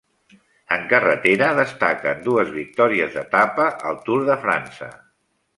[0.77, 4.91] En carretera destaquen dues victòries d'etapa al Tour de França.